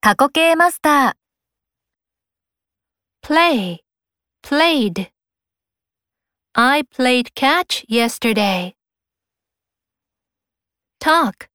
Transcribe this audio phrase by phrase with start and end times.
[0.00, 1.16] 過去形マスタ
[3.26, 3.80] play,
[4.42, 5.10] played.
[6.54, 8.74] I played catch yesterday.
[11.00, 11.48] Talk,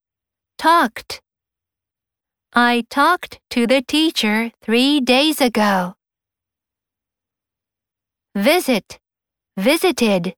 [0.57, 1.21] talked.
[2.53, 5.95] I talked to the teacher three days ago.
[8.35, 8.99] Visit,
[9.55, 10.35] visited.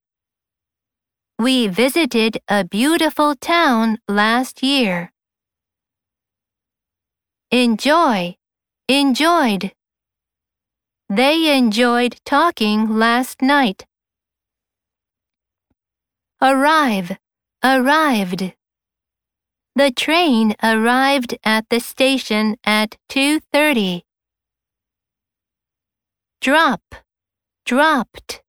[1.40, 5.10] We visited a beautiful town last year.
[7.51, 8.35] Enjoy,
[8.87, 9.71] enjoyed.
[11.09, 13.87] They enjoyed talking last night.
[16.39, 17.17] Arrive,
[17.63, 18.53] arrived.
[19.75, 24.03] The train arrived at the station at 2:30.
[26.41, 26.83] Drop,
[27.65, 28.43] dropped.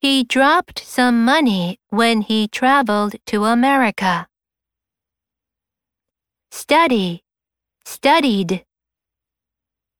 [0.00, 4.26] He dropped some money when he traveled to America.
[6.50, 7.22] Study,
[7.84, 8.64] studied.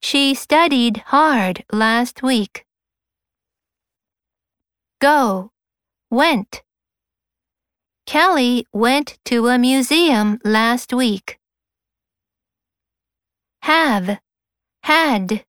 [0.03, 2.65] She studied hard last week.
[5.01, 5.51] Go,
[6.11, 6.63] went.
[8.07, 11.39] Kelly went to a museum last week.
[13.63, 14.19] Have,
[14.83, 15.45] had.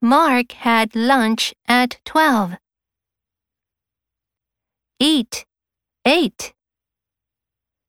[0.00, 2.56] Mark had lunch at 12.
[5.00, 5.44] Eat,
[6.04, 6.52] ate.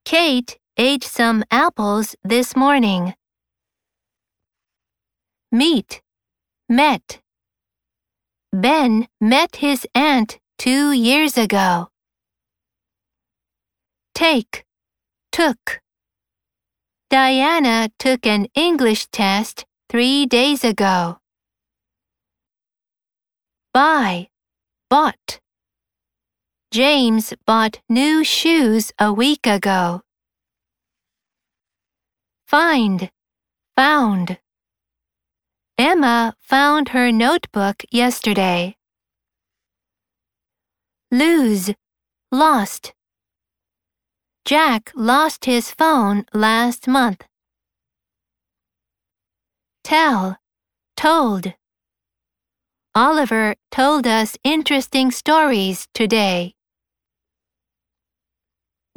[0.06, 3.14] Kate ate some apples this morning.
[5.52, 6.02] Meet,
[6.68, 7.22] met.
[8.52, 11.90] Ben met his aunt two years ago.
[14.14, 14.66] Take,
[15.32, 15.82] took.
[17.10, 21.20] Diana took an English test three days ago.
[23.74, 24.30] Buy,
[24.90, 25.40] bought.
[26.72, 30.05] James bought new shoes a week ago.
[32.56, 33.12] Find,
[33.76, 34.40] found.
[35.78, 38.78] Emma found her notebook yesterday.
[41.12, 41.72] Lose,
[42.32, 42.94] lost.
[44.46, 47.26] Jack lost his phone last month.
[49.84, 50.38] Tell,
[50.96, 51.54] told.
[52.96, 56.54] Oliver told us interesting stories today.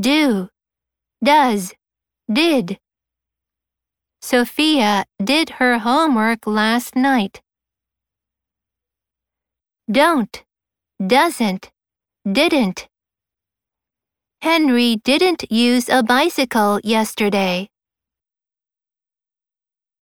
[0.00, 0.48] Do,
[1.24, 1.74] does,
[2.32, 2.78] did.
[4.20, 7.40] Sophia did her homework last night.
[9.90, 10.44] Don't,
[11.04, 11.70] doesn't,
[12.30, 12.88] didn't.
[14.42, 17.68] Henry didn't use a bicycle yesterday.